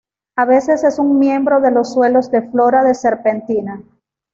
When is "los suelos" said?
1.69-2.31